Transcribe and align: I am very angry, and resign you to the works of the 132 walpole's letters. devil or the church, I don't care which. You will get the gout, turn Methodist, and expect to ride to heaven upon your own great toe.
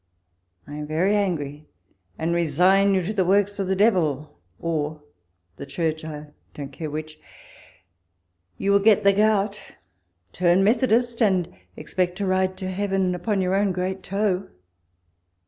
I 0.65 0.73
am 0.77 0.87
very 0.87 1.15
angry, 1.15 1.67
and 2.17 2.33
resign 2.33 2.95
you 2.95 3.03
to 3.03 3.13
the 3.13 3.23
works 3.23 3.59
of 3.59 3.67
the 3.67 3.75
132 3.75 3.99
walpole's 4.01 4.29
letters. 4.33 4.33
devil 4.33 4.41
or 4.97 5.03
the 5.57 5.65
church, 5.67 6.03
I 6.03 6.31
don't 6.55 6.71
care 6.73 6.89
which. 6.89 7.19
You 8.57 8.71
will 8.71 8.79
get 8.79 9.03
the 9.03 9.13
gout, 9.13 9.59
turn 10.33 10.63
Methodist, 10.63 11.21
and 11.21 11.53
expect 11.77 12.15
to 12.15 12.25
ride 12.25 12.57
to 12.57 12.71
heaven 12.71 13.13
upon 13.13 13.41
your 13.41 13.53
own 13.53 13.71
great 13.71 14.01
toe. 14.01 14.47